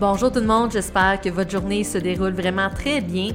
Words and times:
Bonjour 0.00 0.30
tout 0.30 0.38
le 0.38 0.46
monde, 0.46 0.70
j'espère 0.70 1.20
que 1.20 1.28
votre 1.28 1.50
journée 1.50 1.82
se 1.82 1.98
déroule 1.98 2.32
vraiment 2.32 2.70
très 2.70 3.00
bien. 3.00 3.32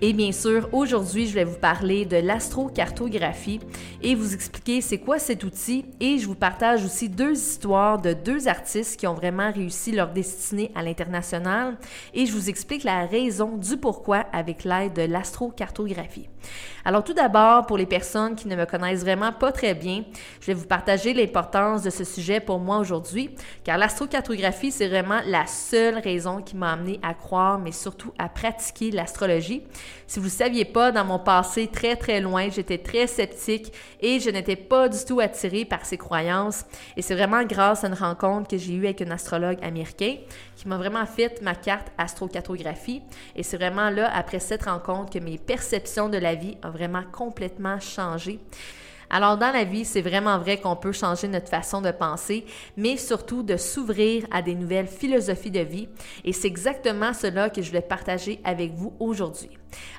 Et 0.00 0.14
bien 0.14 0.32
sûr, 0.32 0.66
aujourd'hui, 0.72 1.26
je 1.26 1.34
vais 1.34 1.44
vous 1.44 1.58
parler 1.58 2.06
de 2.06 2.16
l'astrocartographie 2.16 3.60
et 4.02 4.14
vous 4.14 4.32
expliquer 4.32 4.80
c'est 4.80 4.96
quoi 4.96 5.18
cet 5.18 5.44
outil. 5.44 5.84
Et 6.00 6.16
je 6.16 6.26
vous 6.26 6.34
partage 6.34 6.86
aussi 6.86 7.10
deux 7.10 7.34
histoires 7.34 8.00
de 8.00 8.14
deux 8.14 8.48
artistes 8.48 8.98
qui 8.98 9.06
ont 9.06 9.12
vraiment 9.12 9.52
réussi 9.52 9.92
leur 9.92 10.08
destinée 10.08 10.72
à 10.74 10.82
l'international. 10.82 11.76
Et 12.14 12.24
je 12.24 12.32
vous 12.32 12.48
explique 12.48 12.84
la 12.84 13.04
raison 13.04 13.58
du 13.58 13.76
pourquoi 13.76 14.24
avec 14.32 14.64
l'aide 14.64 14.94
de 14.94 15.02
l'astrocartographie. 15.02 16.30
Alors 16.84 17.02
tout 17.02 17.14
d'abord, 17.14 17.66
pour 17.66 17.78
les 17.78 17.86
personnes 17.86 18.36
qui 18.36 18.46
ne 18.46 18.54
me 18.54 18.64
connaissent 18.64 19.02
vraiment 19.02 19.32
pas 19.32 19.50
très 19.50 19.74
bien, 19.74 20.04
je 20.40 20.46
vais 20.46 20.54
vous 20.54 20.66
partager 20.66 21.12
l'importance 21.14 21.82
de 21.82 21.90
ce 21.90 22.04
sujet 22.04 22.38
pour 22.38 22.60
moi 22.60 22.78
aujourd'hui, 22.78 23.30
car 23.64 23.76
l'astrocartographie, 23.76 24.70
c'est 24.70 24.86
vraiment 24.86 25.20
la 25.26 25.46
seule 25.46 25.98
raison 25.98 26.42
qui 26.42 26.54
m'a 26.56 26.74
amené 26.74 27.00
à 27.02 27.12
croire, 27.12 27.58
mais 27.58 27.72
surtout 27.72 28.12
à 28.18 28.28
pratiquer 28.28 28.92
l'astrologie. 28.92 29.64
Si 30.06 30.20
vous 30.20 30.26
ne 30.26 30.30
saviez 30.30 30.64
pas, 30.64 30.92
dans 30.92 31.04
mon 31.04 31.18
passé 31.18 31.66
très 31.66 31.96
très 31.96 32.20
loin, 32.20 32.48
j'étais 32.50 32.78
très 32.78 33.08
sceptique 33.08 33.72
et 34.00 34.20
je 34.20 34.30
n'étais 34.30 34.54
pas 34.54 34.88
du 34.88 35.04
tout 35.04 35.18
attirée 35.18 35.64
par 35.64 35.84
ces 35.84 35.98
croyances. 35.98 36.64
Et 36.96 37.02
c'est 37.02 37.16
vraiment 37.16 37.42
grâce 37.42 37.82
à 37.82 37.88
une 37.88 37.94
rencontre 37.94 38.48
que 38.48 38.58
j'ai 38.58 38.74
eue 38.74 38.84
avec 38.84 39.02
un 39.02 39.10
astrologue 39.10 39.58
américain 39.62 40.16
qui 40.54 40.68
m'a 40.68 40.76
vraiment 40.76 41.04
fait 41.04 41.42
ma 41.42 41.56
carte 41.56 41.88
astrocartographie. 41.98 43.02
Et 43.34 43.42
c'est 43.42 43.56
vraiment 43.56 43.90
là, 43.90 44.08
après 44.14 44.38
cette 44.38 44.66
rencontre, 44.66 45.12
que 45.12 45.18
mes 45.18 45.38
perceptions 45.38 46.08
de 46.08 46.18
la 46.18 46.35
vie 46.36 46.56
ont 46.64 46.70
vraiment 46.70 47.02
complètement 47.12 47.80
changé. 47.80 48.38
Alors 49.10 49.36
dans 49.36 49.52
la 49.52 49.64
vie, 49.64 49.84
c'est 49.84 50.00
vraiment 50.00 50.38
vrai 50.38 50.60
qu'on 50.60 50.76
peut 50.76 50.92
changer 50.92 51.28
notre 51.28 51.48
façon 51.48 51.80
de 51.80 51.90
penser, 51.90 52.44
mais 52.76 52.96
surtout 52.96 53.42
de 53.42 53.56
s'ouvrir 53.56 54.26
à 54.30 54.42
des 54.42 54.54
nouvelles 54.54 54.88
philosophies 54.88 55.50
de 55.50 55.60
vie. 55.60 55.88
Et 56.24 56.32
c'est 56.32 56.48
exactement 56.48 57.12
cela 57.12 57.50
que 57.50 57.62
je 57.62 57.70
vais 57.70 57.82
partager 57.82 58.40
avec 58.44 58.72
vous 58.72 58.94
aujourd'hui. 58.98 59.50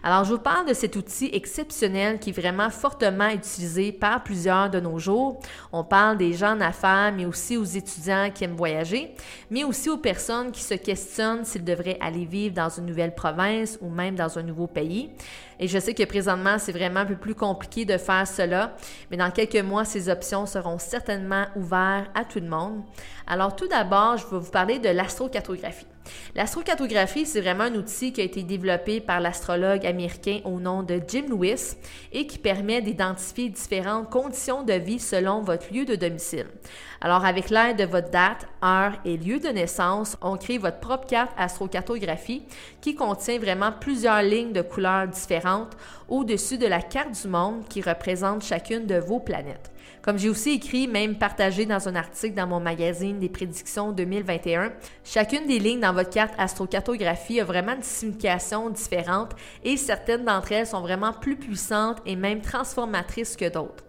Alors, 0.04 0.24
je 0.24 0.34
vous 0.34 0.40
parle 0.40 0.68
de 0.68 0.74
cet 0.74 0.96
outil 0.96 1.30
exceptionnel 1.34 2.20
qui 2.20 2.30
est 2.30 2.40
vraiment 2.40 2.70
fortement 2.70 3.30
utilisé 3.30 3.92
par 3.92 4.24
plusieurs 4.24 4.70
de 4.70 4.80
nos 4.80 5.00
jours. 5.00 5.40
On 5.72 5.84
parle 5.84 6.18
des 6.18 6.34
gens 6.34 6.56
d'affaires, 6.56 7.14
mais 7.16 7.26
aussi 7.26 7.58
aux 7.58 7.64
étudiants 7.64 8.30
qui 8.34 8.44
aiment 8.44 8.56
voyager, 8.56 9.14
mais 9.50 9.64
aussi 9.64 9.90
aux 9.90 9.98
personnes 9.98 10.52
qui 10.52 10.64
se 10.64 10.76
questionnent 10.76 11.46
s'ils 11.46 11.64
devraient 11.64 11.98
aller 12.00 12.26
vivre 12.26 12.54
dans 12.54 12.70
une 12.70 12.86
nouvelle 12.86 13.16
province 13.16 13.78
ou 13.82 13.90
même 13.90 14.16
dans 14.16 14.38
un 14.38 14.44
nouveau 14.44 14.68
pays. 14.68 15.10
Et 15.60 15.68
je 15.68 15.80
sais 15.80 15.94
que 15.94 16.04
présentement, 16.04 16.58
c'est 16.60 16.72
vraiment 16.72 17.02
un 17.02 17.06
peu 17.06 17.16
plus 17.16 17.36
compliqué 17.36 17.86
de 17.86 17.98
faire 17.98 18.28
cela, 18.28 18.76
mais 19.10 19.18
dans 19.18 19.32
quelques 19.32 19.64
mois, 19.64 19.86
ces 19.86 20.10
options 20.10 20.46
seront 20.46 20.78
certainement 20.78 21.46
ouvertes 21.56 22.10
à 22.14 22.24
tout 22.24 22.40
le 22.40 22.48
monde. 22.48 22.84
Alors, 23.26 23.56
tout 23.56 23.68
d'abord, 23.68 24.18
je 24.18 24.28
vais 24.28 24.40
vous 24.40 24.52
parler 24.52 24.80
de 24.80 24.90
l'astrocartographie. 24.90 25.88
L'astrocartographie, 26.36 27.26
c'est 27.26 27.42
vraiment 27.42 27.66
un 27.66 27.76
outil 27.76 28.14
qui 28.14 28.22
a 28.22 28.24
été 28.24 28.44
développé 28.44 29.00
par 29.00 29.20
l'astrologue 29.20 29.86
américain 29.86 30.40
au 30.46 30.60
nom 30.60 30.84
de 30.84 31.02
Jim 31.08 31.26
Lewis 31.30 31.76
et 32.12 32.28
qui 32.28 32.38
permet 32.38 32.82
d'identifier 32.82 33.50
différentes 33.50 34.10
conditions 34.10 34.64
de 34.64 34.74
vie 34.74 35.00
selon 35.00 35.42
votre 35.42 35.74
lieu 35.74 35.86
de 35.86 35.96
domicile. 35.96 36.48
Alors, 37.02 37.26
avec 37.26 37.50
l'aide 37.50 37.78
de 37.78 37.84
votre 37.84 38.10
date, 38.10 38.48
heure 38.64 38.94
et 39.06 39.18
lieu 39.18 39.40
de 39.40 39.50
naissance, 39.50 40.18
on 40.22 40.36
crée 40.38 40.58
votre 40.58 40.80
propre 40.80 41.06
carte 41.06 41.32
astrocartographie 41.38 42.44
qui 42.82 42.96
contient 42.96 43.40
vraiment 43.40 43.72
plusieurs 43.72 44.22
lignes 44.24 44.54
de 44.54 44.62
couleurs 44.62 45.08
différentes 45.08 45.78
au-dessus 46.10 46.58
de 46.58 46.68
la 46.68 46.82
carte 46.82 47.22
du 47.22 47.28
monde 47.28 47.68
qui 47.70 47.82
représente 47.82 48.44
chacune 48.44 48.88
de 48.88 48.96
vos 48.96 49.20
planètes. 49.20 49.72
Comme 50.08 50.18
j'ai 50.18 50.30
aussi 50.30 50.52
écrit, 50.52 50.88
même 50.88 51.18
partagé 51.18 51.66
dans 51.66 51.90
un 51.90 51.96
article 51.98 52.34
dans 52.34 52.48
mon 52.48 52.62
magazine 52.62 53.20
des 53.20 53.28
prédictions 53.28 53.92
2021, 53.92 54.72
chacune 55.04 55.46
des 55.48 55.60
lignes 55.60 55.82
dans 55.82 55.92
votre 55.92 56.12
carte 56.12 56.34
astrocartographie 56.38 57.42
a 57.42 57.44
vraiment 57.44 57.74
une 57.74 57.84
signification 57.84 58.70
différente 58.70 59.34
et 59.66 59.76
certaines 59.76 60.24
d'entre 60.24 60.54
elles 60.54 60.68
sont 60.68 60.80
vraiment 60.80 61.12
plus 61.12 61.36
puissantes 61.36 61.98
et 62.06 62.16
même 62.16 62.40
transformatrices 62.40 63.36
que 63.36 63.50
d'autres. 63.50 63.84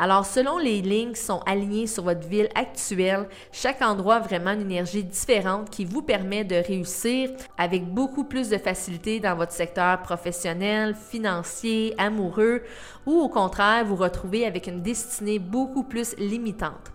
Alors, 0.00 0.24
selon 0.24 0.58
les 0.58 0.80
lignes 0.80 1.12
qui 1.12 1.20
sont 1.20 1.40
alignées 1.44 1.88
sur 1.88 2.04
votre 2.04 2.26
ville 2.28 2.48
actuelle, 2.54 3.28
chaque 3.50 3.82
endroit 3.82 4.14
a 4.14 4.20
vraiment 4.20 4.52
une 4.52 4.60
énergie 4.60 5.02
différente 5.02 5.70
qui 5.70 5.84
vous 5.84 6.02
permet 6.02 6.44
de 6.44 6.54
réussir 6.54 7.30
avec 7.58 7.84
beaucoup 7.84 8.22
plus 8.22 8.48
de 8.48 8.58
facilité 8.58 9.18
dans 9.18 9.34
votre 9.34 9.50
secteur 9.50 10.00
professionnel, 10.02 10.94
financier, 10.94 11.96
amoureux 11.98 12.62
ou 13.06 13.12
au 13.12 13.28
contraire 13.28 13.84
vous 13.84 13.96
retrouver 13.96 14.46
avec 14.46 14.68
une 14.68 14.82
destinée 14.82 15.40
beaucoup 15.40 15.82
plus 15.82 16.16
limitante. 16.16 16.92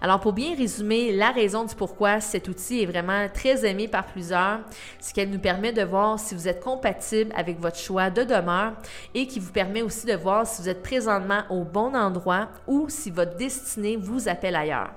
Alors, 0.00 0.20
pour 0.20 0.32
bien 0.32 0.54
résumer 0.54 1.12
la 1.12 1.30
raison 1.30 1.64
du 1.64 1.74
pourquoi 1.74 2.20
cet 2.20 2.48
outil 2.48 2.82
est 2.82 2.86
vraiment 2.86 3.26
très 3.32 3.64
aimé 3.68 3.88
par 3.88 4.06
plusieurs, 4.06 4.60
c'est 5.00 5.14
qu'elle 5.14 5.30
nous 5.30 5.38
permet 5.38 5.72
de 5.72 5.82
voir 5.82 6.18
si 6.18 6.34
vous 6.34 6.48
êtes 6.48 6.62
compatible 6.62 7.32
avec 7.34 7.60
votre 7.60 7.78
choix 7.78 8.10
de 8.10 8.22
demeure 8.22 8.72
et 9.14 9.26
qui 9.26 9.40
vous 9.40 9.52
permet 9.52 9.82
aussi 9.82 10.06
de 10.06 10.14
voir 10.14 10.46
si 10.46 10.62
vous 10.62 10.68
êtes 10.68 10.82
présentement 10.82 11.42
au 11.50 11.64
bon 11.64 11.94
endroit 11.94 12.48
ou 12.66 12.86
si 12.88 13.10
votre 13.10 13.36
destinée 13.36 13.96
vous 13.96 14.28
appelle 14.28 14.56
ailleurs. 14.56 14.90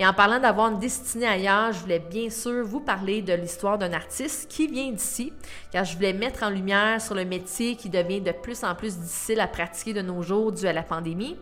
Et 0.00 0.06
en 0.06 0.12
parlant 0.12 0.38
d'avoir 0.38 0.70
une 0.70 0.78
destinée 0.78 1.26
ailleurs, 1.26 1.72
je 1.72 1.80
voulais 1.80 1.98
bien 1.98 2.30
sûr 2.30 2.64
vous 2.64 2.78
parler 2.78 3.20
de 3.20 3.32
l'histoire 3.32 3.78
d'un 3.78 3.92
artiste 3.92 4.48
qui 4.48 4.68
vient 4.68 4.92
d'ici, 4.92 5.32
car 5.72 5.84
je 5.84 5.96
voulais 5.96 6.12
mettre 6.12 6.44
en 6.44 6.50
lumière 6.50 7.00
sur 7.00 7.16
le 7.16 7.24
métier 7.24 7.74
qui 7.74 7.88
devient 7.88 8.20
de 8.20 8.30
plus 8.30 8.62
en 8.62 8.76
plus 8.76 8.96
difficile 8.96 9.40
à 9.40 9.48
pratiquer 9.48 9.94
de 9.94 10.02
nos 10.02 10.22
jours 10.22 10.52
dû 10.52 10.68
à 10.68 10.72
la 10.72 10.84
pandémie, 10.84 11.36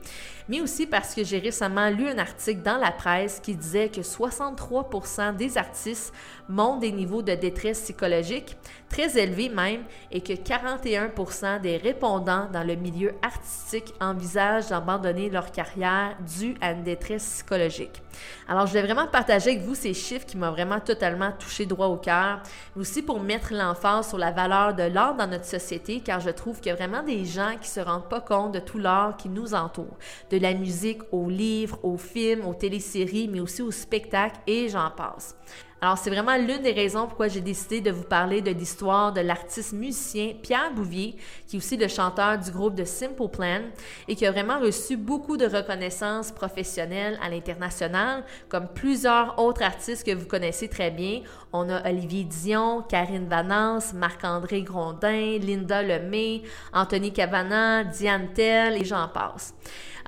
mais 0.49 0.62
aussi 0.62 0.87
parce 0.87 1.15
que 1.15 1.22
j'ai 1.22 1.39
récemment 1.39 1.91
lu 1.91 2.09
un 2.09 2.16
article 2.16 2.62
dans 2.62 2.78
la 2.78 2.93
presse 2.93 3.41
qui 3.41 3.55
disait 3.55 3.91
que 3.91 4.00
63% 4.00 5.37
des 5.37 5.59
artistes 5.59 6.15
montrent 6.49 6.81
des 6.81 6.93
niveaux 6.93 7.21
de 7.21 7.34
détresse 7.34 7.83
psychologique 7.83 8.56
très 8.89 9.19
élevés 9.19 9.49
même 9.49 9.83
et 10.11 10.21
que 10.21 10.33
41% 10.33 11.61
des 11.61 11.77
répondants 11.77 12.49
dans 12.53 12.62
le 12.62 12.77
milieu 12.77 13.12
artistique 13.22 13.93
envisagent 14.00 14.69
d'abandonner 14.69 15.28
leur 15.28 15.50
carrière 15.50 16.16
due 16.39 16.55
à 16.61 16.72
une 16.72 16.84
détresse 16.84 17.25
psychologique. 17.25 18.03
Alors, 18.49 18.67
je 18.67 18.73
vais 18.75 18.83
vraiment 18.83 19.09
partager 19.09 19.51
avec 19.51 19.62
vous 19.62 19.75
ces 19.75 19.93
chiffres 19.93 20.25
qui 20.25 20.37
m'ont 20.37 20.53
vraiment 20.53 20.79
totalement 20.79 21.33
touché 21.37 21.67
droit 21.67 21.89
au 21.89 21.97
cœur, 21.97 22.41
mais 22.75 22.83
aussi 22.83 23.03
pour 23.03 23.19
mettre 23.19 23.53
l'emphase 23.53 24.09
sur 24.09 24.19
la 24.19 24.31
valeur 24.31 24.73
de 24.73 24.84
l'art 24.84 25.17
dans 25.17 25.27
notre 25.27 25.47
société, 25.47 26.01
car 26.01 26.21
je 26.21 26.31
trouve 26.31 26.61
qu'il 26.61 26.69
y 26.69 26.73
a 26.73 26.77
vraiment 26.77 27.03
des 27.03 27.25
gens 27.25 27.57
qui 27.61 27.69
se 27.69 27.81
rendent 27.81 28.09
pas 28.09 28.21
compte 28.21 28.53
de 28.53 28.61
tout 28.61 28.79
l'art 28.79 29.17
qui 29.17 29.29
nous 29.29 29.53
entoure, 29.53 29.99
de 30.31 30.39
la 30.39 30.55
musique 30.55 31.03
aux 31.11 31.29
livres, 31.29 31.81
aux 31.83 31.99
films, 31.99 32.47
aux 32.47 32.55
téléséries, 32.55 33.29
mais 33.29 33.41
aussi 33.41 33.62
aux 33.62 33.73
spectacles 33.73 34.39
et 34.47 34.69
j'en 34.69 34.91
passe. 34.91 35.37
Alors, 35.83 35.99
c'est 35.99 36.09
vraiment 36.09 36.37
l'une 36.37 36.63
des 36.63 36.73
raisons 36.73 37.07
pourquoi 37.07 37.29
j'ai 37.29 37.43
décidé 37.43 37.83
de 37.83 37.91
vous 37.91 38.03
parler 38.03 38.41
de 38.41 38.51
l'histoire 38.51 39.13
de 39.13 39.21
l'artiste 39.21 39.75
musicien 39.75 40.33
Pierre 40.43 40.73
Bouvier, 40.73 41.17
qui 41.47 41.57
est 41.57 41.59
aussi 41.59 41.77
le 41.77 41.87
chanteur 41.87 42.39
du 42.39 42.51
groupe 42.51 42.75
de 42.75 42.84
Simple 42.84 43.28
Plan 43.28 43.61
et 44.09 44.17
qui 44.17 44.25
a 44.25 44.33
vraiment 44.33 44.59
reçu 44.59 44.97
beaucoup 44.97 45.37
de 45.37 45.45
reconnaissance 45.45 46.33
professionnelle 46.33 47.19
à 47.23 47.28
l'international, 47.28 48.25
comme 48.49 48.69
plusieurs 48.69 49.39
autres 49.39 49.63
artistes 49.63 50.07
que 50.07 50.15
vous 50.15 50.27
connaissez 50.27 50.69
très 50.69 50.91
bien. 50.91 51.21
On 51.53 51.69
a 51.69 51.87
Olivier 51.87 52.25
Dion, 52.25 52.83
Karine 52.89 53.29
Vanance, 53.29 53.93
Marc-André 53.93 54.63
Grondin, 54.63 55.39
Linda 55.39 55.83
Lemay, 55.83 56.43
Anthony 56.72 57.13
Cavana, 57.13 57.84
Diane 57.84 58.33
Tell 58.33 58.81
et 58.81 58.84
j'en 58.84 59.09
passe. 59.09 59.55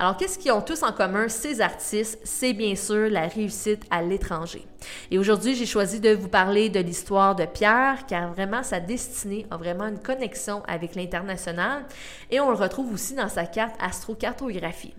Alors, 0.00 0.16
qu'est-ce 0.16 0.38
qu'ils 0.38 0.52
ont 0.52 0.60
tous 0.60 0.84
en 0.84 0.92
commun, 0.92 1.28
ces 1.28 1.60
artistes? 1.60 2.20
C'est 2.22 2.52
bien 2.52 2.76
sûr 2.76 3.10
la 3.10 3.26
réussite 3.26 3.82
à 3.90 4.00
l'étranger. 4.00 4.64
Et 5.10 5.18
aujourd'hui, 5.18 5.56
j'ai 5.56 5.66
choisi 5.66 5.98
de 5.98 6.10
vous 6.10 6.28
parler 6.28 6.68
de 6.68 6.78
l'histoire 6.78 7.34
de 7.34 7.44
Pierre, 7.46 8.06
car 8.06 8.32
vraiment 8.32 8.62
sa 8.62 8.78
destinée 8.78 9.44
a 9.50 9.56
vraiment 9.56 9.88
une 9.88 9.98
connexion 9.98 10.62
avec 10.68 10.94
l'international 10.94 11.84
et 12.30 12.38
on 12.38 12.48
le 12.50 12.56
retrouve 12.56 12.92
aussi 12.92 13.14
dans 13.14 13.28
sa 13.28 13.44
carte 13.44 13.74
astrocartographie. 13.80 14.94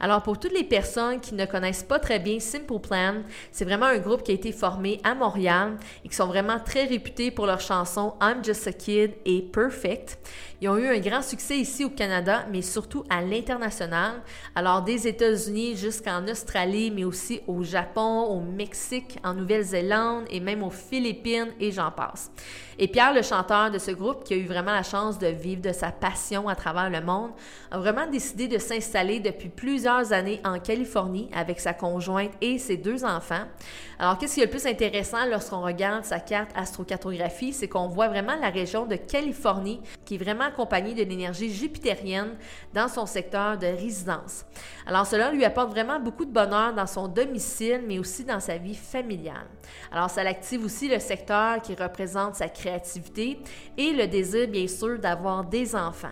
Alors, 0.00 0.22
pour 0.22 0.38
toutes 0.38 0.52
les 0.52 0.64
personnes 0.64 1.20
qui 1.20 1.34
ne 1.34 1.44
connaissent 1.44 1.82
pas 1.82 1.98
très 1.98 2.18
bien 2.18 2.38
Simple 2.38 2.78
Plan, 2.78 3.22
c'est 3.50 3.64
vraiment 3.64 3.86
un 3.86 3.98
groupe 3.98 4.22
qui 4.22 4.30
a 4.30 4.34
été 4.34 4.52
formé 4.52 5.00
à 5.02 5.14
Montréal 5.14 5.76
et 6.04 6.08
qui 6.08 6.14
sont 6.14 6.26
vraiment 6.26 6.60
très 6.60 6.84
réputés 6.84 7.30
pour 7.30 7.46
leurs 7.46 7.60
chansons 7.60 8.14
I'm 8.20 8.44
Just 8.44 8.66
a 8.66 8.72
Kid 8.72 9.14
et 9.24 9.42
Perfect. 9.42 10.18
Ils 10.60 10.68
ont 10.68 10.76
eu 10.76 10.86
un 10.86 10.98
grand 10.98 11.22
succès 11.22 11.58
ici 11.58 11.84
au 11.84 11.90
Canada, 11.90 12.46
mais 12.50 12.62
surtout 12.62 13.04
à 13.10 13.22
l'international. 13.22 14.22
Alors, 14.54 14.82
des 14.82 15.06
États-Unis 15.08 15.76
jusqu'en 15.76 16.26
Australie, 16.28 16.90
mais 16.90 17.04
aussi 17.04 17.40
au 17.46 17.62
Japon, 17.62 18.22
au 18.22 18.40
Mexique, 18.40 19.18
en 19.24 19.34
Nouvelle-Zélande 19.34 20.24
et 20.30 20.40
même 20.40 20.62
aux 20.62 20.70
Philippines 20.70 21.48
et 21.58 21.72
j'en 21.72 21.90
passe. 21.90 22.30
Et 22.80 22.86
Pierre, 22.86 23.12
le 23.12 23.22
chanteur 23.22 23.72
de 23.72 23.78
ce 23.78 23.90
groupe, 23.90 24.22
qui 24.22 24.34
a 24.34 24.36
eu 24.36 24.46
vraiment 24.46 24.70
la 24.70 24.84
chance 24.84 25.18
de 25.18 25.26
vivre 25.26 25.60
de 25.60 25.72
sa 25.72 25.90
passion 25.90 26.48
à 26.48 26.54
travers 26.54 26.88
le 26.88 27.00
monde, 27.00 27.32
a 27.72 27.78
vraiment 27.78 28.06
décidé 28.06 28.46
de 28.46 28.58
s'installer 28.58 29.18
depuis 29.18 29.48
plusieurs 29.48 30.12
années 30.12 30.40
en 30.44 30.60
Californie 30.60 31.28
avec 31.34 31.58
sa 31.58 31.72
conjointe 31.72 32.30
et 32.40 32.56
ses 32.58 32.76
deux 32.76 33.04
enfants. 33.04 33.46
Alors, 33.98 34.16
qu'est-ce 34.16 34.34
qui 34.34 34.42
est 34.42 34.44
le 34.44 34.50
plus 34.50 34.64
intéressant 34.64 35.26
lorsqu'on 35.26 35.60
regarde 35.60 36.04
sa 36.04 36.20
carte 36.20 36.50
astrocartographie, 36.54 37.52
c'est 37.52 37.66
qu'on 37.66 37.88
voit 37.88 38.06
vraiment 38.06 38.36
la 38.40 38.48
région 38.48 38.86
de 38.86 38.94
Californie 38.94 39.80
qui 40.04 40.14
est 40.14 40.18
vraiment 40.18 40.44
accompagnée 40.44 40.94
de 40.94 41.02
l'énergie 41.02 41.52
jupitérienne 41.52 42.36
dans 42.72 42.86
son 42.86 43.06
secteur 43.06 43.58
de 43.58 43.66
résidence. 43.66 44.44
Alors, 44.86 45.04
cela 45.04 45.32
lui 45.32 45.44
apporte 45.44 45.70
vraiment 45.70 45.98
beaucoup 45.98 46.24
de 46.24 46.32
bonheur 46.32 46.72
dans 46.72 46.86
son 46.86 47.08
domicile, 47.08 47.82
mais 47.88 47.98
aussi 47.98 48.24
dans 48.24 48.38
sa 48.38 48.56
vie 48.56 48.76
familiale. 48.76 49.48
Alors, 49.90 50.10
ça 50.10 50.22
l'active 50.22 50.64
aussi 50.64 50.88
le 50.88 51.00
secteur 51.00 51.60
qui 51.60 51.74
représente 51.74 52.36
sa 52.36 52.48
création 52.48 52.67
créativité 52.68 53.38
et 53.76 53.92
le 53.92 54.06
désir, 54.06 54.48
bien 54.48 54.66
sûr, 54.66 54.98
d'avoir 54.98 55.44
des 55.44 55.74
enfants. 55.74 56.08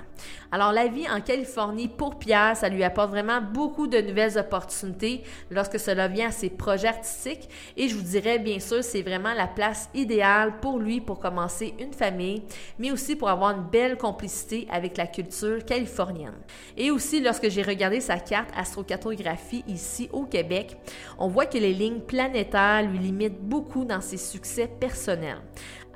Alors, 0.51 0.73
la 0.73 0.87
vie 0.87 1.09
en 1.09 1.21
Californie, 1.21 1.89
pour 1.89 2.19
Pierre, 2.19 2.57
ça 2.57 2.69
lui 2.69 2.83
apporte 2.83 3.11
vraiment 3.11 3.41
beaucoup 3.41 3.87
de 3.87 4.01
nouvelles 4.01 4.39
opportunités 4.39 5.23
lorsque 5.51 5.79
cela 5.79 6.09
vient 6.09 6.29
à 6.29 6.33
ses 6.33 6.51
projets 6.51 6.89
artistiques. 6.89 7.49
Et 7.77 7.89
je 7.89 7.97
vous 7.97 8.03
dirais, 8.03 8.39
bien 8.39 8.61
sûr, 8.61 8.83
c'est 8.83 9.03
vraiment 9.03 9.35
la 9.35 9.49
place 9.49 9.89
idéale 9.95 10.59
pour 10.61 10.79
lui 10.79 11.01
pour 11.01 11.19
commencer 11.19 11.75
une 11.79 11.93
famille, 11.93 12.43
mais 12.79 12.93
aussi 12.93 13.17
pour 13.17 13.29
avoir 13.29 13.51
une 13.57 13.65
belle 13.65 13.99
complicité 13.99 14.67
avec 14.71 14.97
la 14.97 15.07
culture 15.07 15.65
californienne. 15.65 16.39
Et 16.77 16.91
aussi, 16.91 17.21
lorsque 17.21 17.51
j'ai 17.51 17.63
regardé 17.63 18.01
sa 18.01 18.19
carte 18.19 18.51
astrocartographie 18.57 19.65
ici 19.67 20.09
au 20.13 20.25
Québec, 20.25 20.77
on 21.19 21.29
voit 21.29 21.47
que 21.47 21.59
les 21.59 21.75
lignes 21.75 22.01
planétaires 22.01 22.83
lui 22.83 22.99
limitent 22.99 23.43
beaucoup 23.43 23.85
dans 23.85 24.01
ses 24.01 24.17
succès 24.17 24.69
personnels. 24.69 25.43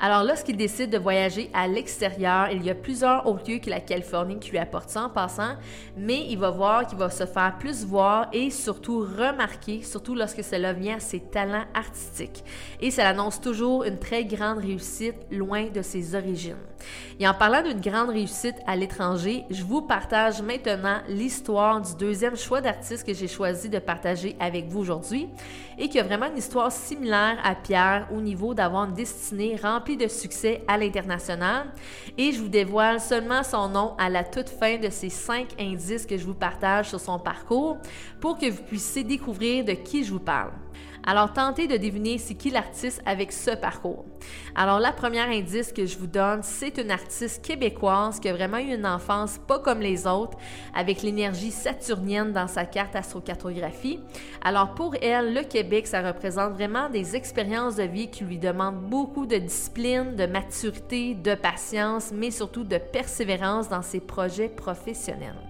Alors 0.02 0.24
lorsqu'il 0.24 0.56
décide 0.56 0.88
de 0.88 0.96
voyager 0.96 1.50
à 1.52 1.68
l'extérieur, 1.68 2.48
il 2.50 2.64
y 2.64 2.70
a 2.70 2.74
plusieurs 2.74 3.26
autres 3.26 3.50
lieux 3.50 3.58
que 3.58 3.68
la 3.68 3.80
Californie 3.80 4.38
qui 4.38 4.50
lui 4.50 4.56
apporte 4.56 4.88
ça 4.88 5.02
en 5.02 5.10
passant, 5.10 5.56
mais 5.94 6.26
il 6.30 6.38
va 6.38 6.48
voir 6.48 6.86
qu'il 6.86 6.96
va 6.96 7.10
se 7.10 7.26
faire 7.26 7.58
plus 7.58 7.84
voir 7.84 8.28
et 8.32 8.48
surtout 8.48 9.00
remarquer, 9.00 9.82
surtout 9.82 10.14
lorsque 10.14 10.42
cela 10.42 10.72
vient 10.72 10.96
à 10.96 11.00
ses 11.00 11.20
talents 11.20 11.66
artistiques. 11.74 12.42
Et 12.80 12.90
ça 12.90 13.08
annonce 13.08 13.42
toujours 13.42 13.84
une 13.84 13.98
très 13.98 14.24
grande 14.24 14.60
réussite 14.60 15.16
loin 15.30 15.66
de 15.66 15.82
ses 15.82 16.14
origines. 16.14 16.56
Et 17.18 17.28
en 17.28 17.34
parlant 17.34 17.62
d'une 17.62 17.82
grande 17.82 18.08
réussite 18.08 18.56
à 18.66 18.76
l'étranger, 18.76 19.44
je 19.50 19.62
vous 19.62 19.82
partage 19.82 20.40
maintenant 20.40 21.00
l'histoire 21.08 21.78
du 21.82 21.94
deuxième 21.96 22.38
choix 22.38 22.62
d'artiste 22.62 23.06
que 23.06 23.12
j'ai 23.12 23.28
choisi 23.28 23.68
de 23.68 23.78
partager 23.78 24.34
avec 24.40 24.66
vous 24.68 24.80
aujourd'hui 24.80 25.28
et 25.76 25.90
qui 25.90 26.00
a 26.00 26.02
vraiment 26.02 26.26
une 26.26 26.38
histoire 26.38 26.72
similaire 26.72 27.38
à 27.44 27.54
Pierre 27.54 28.08
au 28.14 28.22
niveau 28.22 28.54
d'avoir 28.54 28.84
une 28.84 28.94
destinée 28.94 29.58
remplie 29.62 29.89
de 29.96 30.08
succès 30.08 30.62
à 30.66 30.78
l'international 30.78 31.66
et 32.16 32.32
je 32.32 32.40
vous 32.40 32.48
dévoile 32.48 33.00
seulement 33.00 33.42
son 33.42 33.68
nom 33.68 33.94
à 33.98 34.08
la 34.08 34.24
toute 34.24 34.48
fin 34.48 34.76
de 34.78 34.90
ces 34.90 35.10
cinq 35.10 35.48
indices 35.58 36.06
que 36.06 36.16
je 36.16 36.24
vous 36.24 36.34
partage 36.34 36.88
sur 36.88 37.00
son 37.00 37.18
parcours 37.18 37.78
pour 38.20 38.38
que 38.38 38.50
vous 38.50 38.62
puissiez 38.62 39.04
découvrir 39.04 39.64
de 39.64 39.72
qui 39.72 40.04
je 40.04 40.12
vous 40.12 40.20
parle. 40.20 40.52
Alors, 41.06 41.32
tentez 41.32 41.66
de 41.66 41.76
deviner 41.76 42.18
c'est 42.18 42.34
qui 42.34 42.50
l'artiste 42.50 43.02
avec 43.06 43.32
ce 43.32 43.52
parcours. 43.52 44.04
Alors, 44.54 44.80
la 44.80 44.92
première 44.92 45.28
indice 45.28 45.72
que 45.72 45.86
je 45.86 45.98
vous 45.98 46.06
donne, 46.06 46.42
c'est 46.42 46.78
une 46.78 46.90
artiste 46.90 47.44
québécoise 47.44 48.20
qui 48.20 48.28
a 48.28 48.34
vraiment 48.34 48.58
eu 48.58 48.74
une 48.74 48.86
enfance 48.86 49.38
pas 49.46 49.58
comme 49.58 49.80
les 49.80 50.06
autres, 50.06 50.36
avec 50.74 51.02
l'énergie 51.02 51.50
saturnienne 51.50 52.32
dans 52.32 52.46
sa 52.46 52.64
carte 52.64 52.96
astrocartographie. 52.96 54.00
Alors, 54.42 54.74
pour 54.74 54.94
elle, 55.00 55.34
le 55.34 55.42
Québec, 55.42 55.86
ça 55.86 56.02
représente 56.02 56.52
vraiment 56.52 56.88
des 56.88 57.16
expériences 57.16 57.76
de 57.76 57.84
vie 57.84 58.10
qui 58.10 58.24
lui 58.24 58.38
demandent 58.38 58.80
beaucoup 58.80 59.26
de 59.26 59.36
discipline, 59.36 60.16
de 60.16 60.26
maturité, 60.26 61.14
de 61.14 61.34
patience, 61.34 62.12
mais 62.12 62.30
surtout 62.30 62.64
de 62.64 62.78
persévérance 62.78 63.68
dans 63.68 63.82
ses 63.82 64.00
projets 64.00 64.48
professionnels. 64.48 65.49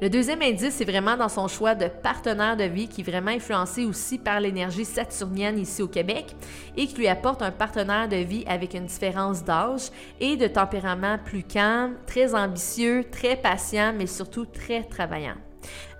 Le 0.00 0.08
deuxième 0.08 0.42
indice, 0.42 0.74
c'est 0.74 0.84
vraiment 0.84 1.16
dans 1.16 1.28
son 1.28 1.48
choix 1.48 1.74
de 1.74 1.88
partenaire 1.88 2.56
de 2.56 2.62
vie 2.62 2.86
qui 2.86 3.00
est 3.00 3.04
vraiment 3.04 3.32
influencé 3.32 3.84
aussi 3.84 4.16
par 4.16 4.38
l'énergie 4.38 4.84
saturnienne 4.84 5.58
ici 5.58 5.82
au 5.82 5.88
Québec 5.88 6.36
et 6.76 6.86
qui 6.86 6.94
lui 6.94 7.08
apporte 7.08 7.42
un 7.42 7.50
partenaire 7.50 8.08
de 8.08 8.14
vie 8.14 8.44
avec 8.46 8.74
une 8.74 8.86
différence 8.86 9.42
d'âge 9.42 9.90
et 10.20 10.36
de 10.36 10.46
tempérament 10.46 11.18
plus 11.24 11.42
calme, 11.42 11.96
très 12.06 12.36
ambitieux, 12.36 13.06
très 13.10 13.34
patient, 13.34 13.92
mais 13.92 14.06
surtout 14.06 14.44
très 14.44 14.84
travaillant. 14.84 15.34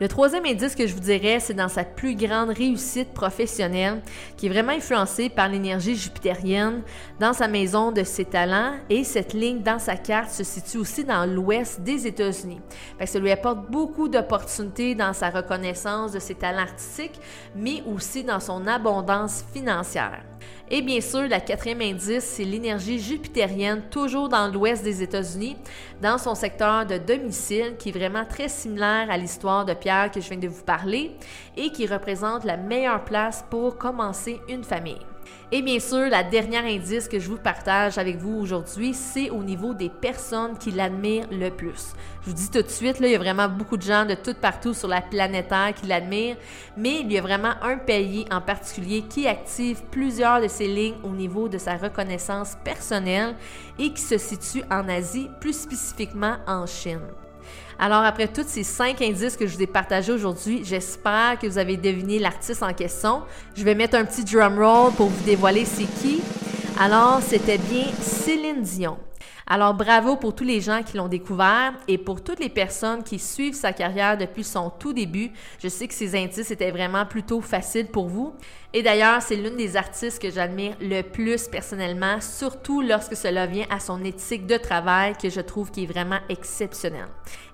Le 0.00 0.06
troisième 0.06 0.46
indice 0.46 0.76
que 0.76 0.86
je 0.86 0.94
vous 0.94 1.00
dirais, 1.00 1.40
c'est 1.40 1.54
dans 1.54 1.68
sa 1.68 1.82
plus 1.84 2.14
grande 2.14 2.50
réussite 2.50 3.12
professionnelle, 3.12 4.00
qui 4.36 4.46
est 4.46 4.48
vraiment 4.48 4.72
influencée 4.72 5.28
par 5.28 5.48
l'énergie 5.48 5.96
jupitérienne 5.96 6.82
dans 7.18 7.32
sa 7.32 7.48
maison 7.48 7.90
de 7.90 8.04
ses 8.04 8.24
talents 8.24 8.74
et 8.88 9.02
cette 9.02 9.32
ligne 9.32 9.62
dans 9.62 9.78
sa 9.78 9.96
carte 9.96 10.30
se 10.30 10.44
situe 10.44 10.78
aussi 10.78 11.04
dans 11.04 11.26
l'ouest 11.26 11.80
des 11.80 12.06
États-Unis. 12.06 12.60
Ça 13.04 13.18
lui 13.18 13.32
apporte 13.32 13.70
beaucoup 13.70 14.08
d'opportunités 14.08 14.94
dans 14.94 15.12
sa 15.12 15.30
reconnaissance 15.30 16.12
de 16.12 16.18
ses 16.18 16.34
talents 16.34 16.62
artistiques, 16.62 17.20
mais 17.56 17.82
aussi 17.86 18.22
dans 18.22 18.40
son 18.40 18.66
abondance 18.66 19.44
financière. 19.52 20.22
Et 20.70 20.82
bien 20.82 21.00
sûr, 21.00 21.26
la 21.28 21.40
quatrième 21.40 21.80
indice, 21.80 22.24
c'est 22.24 22.44
l'énergie 22.44 22.98
jupitérienne, 22.98 23.82
toujours 23.90 24.28
dans 24.28 24.48
l'ouest 24.48 24.84
des 24.84 25.02
États-Unis, 25.02 25.56
dans 26.02 26.18
son 26.18 26.34
secteur 26.34 26.84
de 26.84 26.98
domicile, 26.98 27.76
qui 27.78 27.88
est 27.88 27.92
vraiment 27.92 28.26
très 28.26 28.48
similaire 28.48 29.10
à 29.10 29.16
l'histoire 29.16 29.64
de 29.64 29.72
Pierre 29.72 30.10
que 30.10 30.20
je 30.20 30.28
viens 30.28 30.38
de 30.38 30.48
vous 30.48 30.64
parler 30.64 31.12
et 31.56 31.70
qui 31.70 31.86
représente 31.86 32.44
la 32.44 32.58
meilleure 32.58 33.04
place 33.04 33.44
pour 33.48 33.78
commencer 33.78 34.40
une 34.48 34.62
famille. 34.62 35.00
Et 35.50 35.62
bien 35.62 35.80
sûr, 35.80 36.10
la 36.10 36.22
dernière 36.22 36.66
indice 36.66 37.08
que 37.08 37.18
je 37.18 37.26
vous 37.26 37.38
partage 37.38 37.96
avec 37.96 38.18
vous 38.18 38.38
aujourd'hui, 38.38 38.92
c'est 38.92 39.30
au 39.30 39.42
niveau 39.42 39.72
des 39.72 39.88
personnes 39.88 40.58
qui 40.58 40.70
l'admirent 40.70 41.26
le 41.30 41.48
plus. 41.48 41.94
Je 42.20 42.26
vous 42.26 42.34
dis 42.34 42.50
tout 42.50 42.60
de 42.60 42.68
suite, 42.68 42.98
il 43.00 43.08
y 43.08 43.14
a 43.14 43.18
vraiment 43.18 43.48
beaucoup 43.48 43.78
de 43.78 43.82
gens 43.82 44.04
de 44.04 44.14
tout 44.14 44.34
partout 44.34 44.74
sur 44.74 44.88
la 44.88 45.00
planète 45.00 45.48
Terre 45.48 45.72
qui 45.74 45.86
l'admirent, 45.86 46.36
mais 46.76 47.00
il 47.00 47.10
y 47.10 47.16
a 47.16 47.22
vraiment 47.22 47.54
un 47.62 47.78
pays 47.78 48.26
en 48.30 48.42
particulier 48.42 49.02
qui 49.08 49.26
active 49.26 49.80
plusieurs 49.90 50.42
de 50.42 50.48
ces 50.48 50.68
lignes 50.68 50.98
au 51.02 51.10
niveau 51.10 51.48
de 51.48 51.56
sa 51.56 51.76
reconnaissance 51.76 52.56
personnelle 52.62 53.34
et 53.78 53.90
qui 53.90 54.02
se 54.02 54.18
situe 54.18 54.62
en 54.70 54.86
Asie, 54.90 55.30
plus 55.40 55.58
spécifiquement 55.58 56.36
en 56.46 56.66
Chine. 56.66 57.00
Alors, 57.78 58.02
après 58.02 58.28
tous 58.28 58.44
ces 58.46 58.64
cinq 58.64 59.00
indices 59.02 59.36
que 59.36 59.46
je 59.46 59.54
vous 59.54 59.62
ai 59.62 59.66
partagés 59.66 60.12
aujourd'hui, 60.12 60.62
j'espère 60.64 61.38
que 61.40 61.46
vous 61.46 61.58
avez 61.58 61.76
deviné 61.76 62.18
l'artiste 62.18 62.62
en 62.62 62.72
question. 62.72 63.22
Je 63.54 63.62
vais 63.62 63.74
mettre 63.74 63.96
un 63.96 64.04
petit 64.04 64.24
drum 64.24 64.58
roll 64.58 64.92
pour 64.92 65.08
vous 65.08 65.24
dévoiler 65.24 65.64
c'est 65.64 65.86
qui. 66.02 66.20
Alors, 66.80 67.20
c'était 67.22 67.58
bien 67.58 67.86
Céline 68.00 68.62
Dion. 68.62 68.96
Alors 69.50 69.72
bravo 69.72 70.16
pour 70.16 70.34
tous 70.34 70.44
les 70.44 70.60
gens 70.60 70.82
qui 70.82 70.98
l'ont 70.98 71.08
découvert 71.08 71.72
et 71.88 71.96
pour 71.96 72.22
toutes 72.22 72.38
les 72.38 72.50
personnes 72.50 73.02
qui 73.02 73.18
suivent 73.18 73.54
sa 73.54 73.72
carrière 73.72 74.18
depuis 74.18 74.44
son 74.44 74.68
tout 74.68 74.92
début. 74.92 75.30
Je 75.58 75.68
sais 75.68 75.88
que 75.88 75.94
ces 75.94 76.14
indices 76.22 76.50
étaient 76.50 76.70
vraiment 76.70 77.06
plutôt 77.06 77.40
faciles 77.40 77.86
pour 77.86 78.08
vous. 78.08 78.34
Et 78.74 78.82
d'ailleurs, 78.82 79.22
c'est 79.22 79.36
l'une 79.36 79.56
des 79.56 79.78
artistes 79.78 80.20
que 80.20 80.30
j'admire 80.30 80.76
le 80.82 81.00
plus 81.00 81.48
personnellement, 81.48 82.20
surtout 82.20 82.82
lorsque 82.82 83.16
cela 83.16 83.46
vient 83.46 83.64
à 83.70 83.80
son 83.80 84.04
éthique 84.04 84.46
de 84.46 84.58
travail 84.58 85.14
que 85.16 85.30
je 85.30 85.40
trouve 85.40 85.70
qui 85.70 85.84
est 85.84 85.86
vraiment 85.86 86.18
exceptionnelle. 86.28 87.08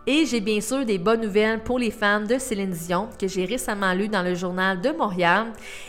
Et 0.07 0.27
j'ai 0.27 0.41
bien 0.41 0.61
sûr 0.61 0.85
des 0.85 0.99
bonnes 0.99 1.23
nouvelles 1.23 1.63
pour 1.63 1.79
les 1.79 1.91
fans 1.91 2.21
de 2.21 2.37
Céline 2.37 2.73
Dion 2.73 3.09
que 3.19 3.27
j'ai 3.27 3.47
récemment 3.47 3.95
lu 3.95 4.09
dans 4.09 4.23
le 4.23 4.35
journal 4.35 4.79
de 4.79 4.91
Montréal 4.91 5.47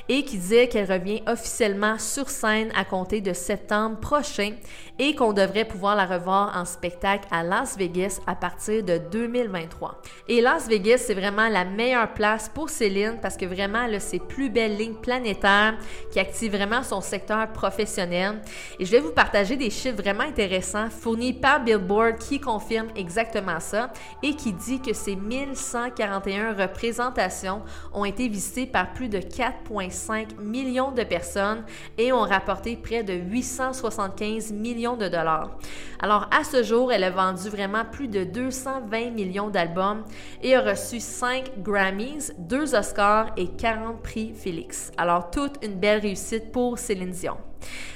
et 0.08 0.24
qui 0.24 0.38
disait 0.38 0.70
qu'elle 0.70 0.90
revient 0.90 1.22
officiellement 1.28 2.00
sur 2.00 2.30
scène 2.30 2.72
à 2.78 2.86
compter 2.86 3.20
de 3.20 3.34
septembre 3.34 3.98
prochain 4.00 4.52
et 5.00 5.16
qu'on 5.16 5.34
devrait 5.34 5.66
pouvoir 5.66 5.98
la 5.98 6.06
revoir 6.06 6.56
en 6.56 6.64
spectacle 6.64 7.28
à 7.30 7.44
Las 7.44 7.78
Vegas 7.78 8.22
à 8.26 8.36
partir 8.36 8.84
de 8.84 8.98
2023. 9.12 10.02
Et 10.30 10.40
Las 10.40 10.70
Vegas, 10.70 11.00
c'est 11.00 11.14
vraiment 11.14 11.50
la 11.50 11.66
meilleure 11.66 12.14
place 12.14 12.48
pour 12.48 12.70
Céline 12.70 13.20
parce 13.22 13.36
que 13.36 13.46
vraiment, 13.46 13.84
elle 13.84 13.96
a 13.96 14.00
ses 14.00 14.20
plus 14.20 14.50
belles 14.50 14.78
lignes 14.78 14.96
planétaires 14.96 15.76
qui 16.14 16.20
activent 16.22 16.56
vraiment 16.56 16.84
son 16.84 17.02
secteur 17.02 17.52
professionnel. 17.52 18.42
Et 18.80 18.86
je 18.86 18.92
vais 18.92 19.02
vous 19.02 19.12
partager 19.12 19.58
des 19.58 19.70
chiffres 19.70 20.02
vraiment 20.02 20.24
intéressants 20.24 20.90
fournis 20.90 21.34
par 21.34 21.62
Billboard 21.62 22.18
qui 22.18 22.40
confirment 22.40 22.92
exactement 22.96 23.60
ça 23.60 23.92
et 24.24 24.36
qui 24.36 24.54
dit 24.54 24.82
que 24.82 24.94
ces 24.94 25.16
1141 25.16 26.54
représentations 26.54 27.62
ont 27.94 28.06
été 28.06 28.28
visitées 28.28 28.66
par 28.66 28.94
plus 28.94 29.10
de 29.10 29.20
4,5 29.20 30.40
millions 30.40 30.92
de 30.92 31.04
personnes 31.04 31.64
et 31.98 32.12
ont 32.12 32.22
rapporté 32.22 32.76
près 32.76 33.04
de 33.04 33.14
875 33.14 34.52
millions 34.52 34.98
de 34.98 35.08
dollars. 35.08 35.58
Alors 36.00 36.28
à 36.32 36.44
ce 36.44 36.64
jour, 36.64 36.92
elle 36.92 37.04
a 37.04 37.10
vendu 37.10 37.50
vraiment 37.50 37.86
plus 37.86 38.08
de 38.08 38.24
220 38.24 39.12
millions 39.12 39.50
d'albums 39.50 40.04
et 40.42 40.56
a 40.56 40.62
reçu 40.62 41.00
5 41.00 41.62
Grammys, 41.64 42.34
2 42.38 42.76
Oscars 42.76 43.32
et 43.38 43.48
40 43.48 44.02
prix 44.02 44.34
Félix. 44.34 44.92
Alors 44.98 45.32
toute 45.32 45.64
une 45.64 45.76
belle 45.76 46.02
réussite 46.02 46.52
pour 46.52 46.78
Céline 46.78 47.12
Dion. 47.12 47.38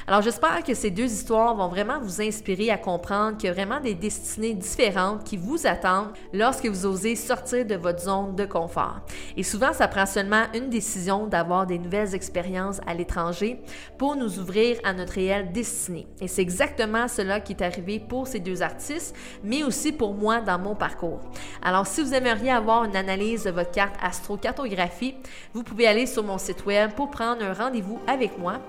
Alors 0.08 0.24
j'espère 0.24 0.64
que 0.64 0.74
ces 0.74 0.90
deux 0.90 1.06
histoires 1.06 1.56
vont 1.56 1.68
vraiment 1.68 2.00
vous 2.00 2.20
inspirer 2.22 2.72
à 2.72 2.78
comprendre 2.78 3.38
qu'il 3.38 3.48
y 3.48 3.52
a 3.52 3.54
vraiment 3.54 3.80
des 3.80 3.94
destinées 3.94 4.56
différentes 4.56 5.24
qui 5.24 5.38
vous 5.38 5.68
attendent 5.68 6.14
lorsque 6.34 6.66
vous 6.66 6.86
osez 6.88 7.16
sortir 7.16 7.66
de 7.66 7.76
votre 7.76 8.02
zone 8.02 8.36
de 8.36 8.46
confort. 8.46 9.02
Et 9.38 9.44
souvent, 9.44 9.72
ça 9.72 9.88
prend 9.88 10.08
seulement 10.08 10.46
une 10.56 10.70
décision 10.70 11.28
d'avoir 11.28 11.68
des 11.68 11.78
nouvelles 11.78 12.16
expériences 12.16 12.82
à 12.88 12.94
l'étranger 12.96 13.60
pour 13.98 14.16
nous 14.16 14.40
ouvrir 14.40 14.78
à 14.84 14.94
notre 14.94 15.14
réelle 15.14 15.52
destinée. 15.52 16.08
Et 16.22 16.28
c'est 16.28 16.42
exactement 16.42 17.08
cela 17.08 17.40
qui 17.40 17.54
est 17.54 17.62
arrivé 17.62 18.00
pour 18.00 18.28
ces 18.28 18.40
deux 18.40 18.64
artistes, 18.64 19.16
mais 19.44 19.64
aussi 19.64 19.92
pour 19.92 20.14
moi 20.16 20.42
dans 20.42 20.58
mon 20.58 20.76
parcours. 20.76 21.20
Alors 21.62 21.86
si 21.86 22.02
vous 22.02 22.14
aimeriez 22.14 22.52
avoir 22.52 22.84
une 22.84 22.96
analyse 22.96 23.44
de 23.44 23.52
votre 23.52 23.72
carte 23.72 23.96
astrocartographie, 24.02 25.16
vous 25.54 25.64
pouvez 25.64 25.86
aller 25.86 26.06
sur 26.06 26.24
mon 26.24 26.38
site 26.38 26.66
web 26.66 26.92
pour 26.96 27.12
prendre 27.12 27.44
un 27.44 27.54
rendez-vous 27.54 28.00
avec 28.08 28.38
moi. 28.40 28.60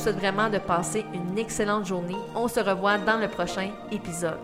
Souhaite 0.00 0.18
vraiment 0.18 0.48
de 0.48 0.58
passer 0.58 1.04
une 1.12 1.38
excellente 1.38 1.86
journée. 1.86 2.16
On 2.34 2.48
se 2.48 2.60
revoit 2.60 2.98
dans 2.98 3.18
le 3.18 3.28
prochain 3.28 3.70
épisode. 3.92 4.38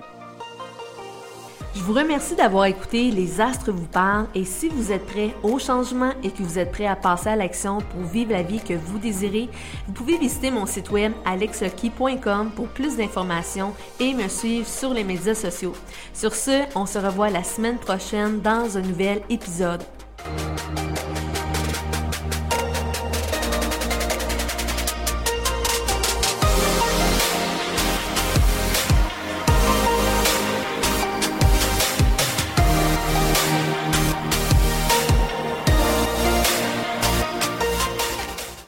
Je 1.75 1.83
vous 1.83 1.93
remercie 1.93 2.35
d'avoir 2.35 2.65
écouté 2.65 3.11
Les 3.11 3.39
Astres 3.41 3.71
vous 3.71 3.87
parlent 3.87 4.27
et 4.35 4.45
si 4.45 4.69
vous 4.69 4.93
êtes 4.93 5.05
prêt 5.05 5.35
au 5.43 5.59
changement 5.59 6.13
et 6.23 6.31
que 6.31 6.43
vous 6.43 6.59
êtes 6.59 6.73
prêt 6.73 6.87
à 6.87 6.97
passer 6.97 7.29
à 7.29 7.37
l'action 7.37 7.79
pour 7.79 8.01
vivre 8.01 8.33
la 8.33 8.43
vie 8.43 8.61
que 8.61 8.73
vous 8.73 8.99
désirez, 8.99 9.51
vous 9.87 9.93
pouvez 9.93 10.17
visiter 10.17 10.51
mon 10.51 10.65
site 10.65 10.91
web 10.91 11.13
alexlucky.com 11.27 12.51
pour 12.57 12.69
plus 12.69 12.97
d'informations 12.97 13.75
et 14.01 14.15
me 14.15 14.29
suivre 14.29 14.67
sur 14.67 14.95
les 14.95 15.05
médias 15.05 15.35
sociaux. 15.35 15.75
Sur 16.15 16.35
ce, 16.35 16.65
on 16.75 16.87
se 16.87 16.99
revoit 16.99 17.29
la 17.29 17.45
semaine 17.45 17.79
prochaine 17.79 18.41
dans 18.41 18.79
un 18.79 18.83
nouvel 18.83 19.21
épisode. 19.29 19.83